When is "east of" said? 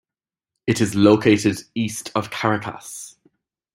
1.75-2.31